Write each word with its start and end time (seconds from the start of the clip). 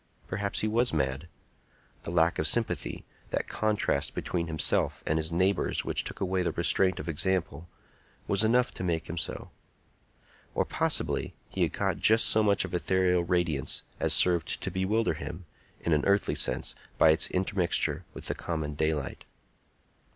Perhaps 0.27 0.61
he 0.61 0.67
was 0.67 0.95
mad. 0.95 1.27
The 2.05 2.09
lack 2.09 2.39
of 2.39 2.47
sympathy—that 2.47 3.47
contrast 3.47 4.15
between 4.15 4.47
himself 4.47 5.03
and 5.05 5.19
his 5.19 5.31
neighbors 5.31 5.85
which 5.85 6.03
took 6.03 6.19
away 6.19 6.41
the 6.41 6.51
restraint 6.51 6.99
of 6.99 7.07
example—was 7.07 8.43
enough 8.43 8.73
to 8.73 8.83
make 8.83 9.07
him 9.07 9.19
so. 9.19 9.51
Or 10.55 10.65
possibly 10.65 11.35
he 11.49 11.61
had 11.61 11.73
caught 11.73 11.97
just 11.99 12.25
so 12.25 12.41
much 12.41 12.65
of 12.65 12.73
ethereal 12.73 13.23
radiance 13.23 13.83
as 13.99 14.11
served 14.11 14.59
to 14.63 14.71
bewilder 14.71 15.13
him, 15.13 15.45
in 15.79 15.93
an 15.93 16.03
earthly 16.05 16.33
sense, 16.33 16.73
by 16.97 17.11
its 17.11 17.29
intermixture 17.29 18.03
with 18.15 18.25
the 18.25 18.33
common 18.33 18.73
daylight. 18.73 19.23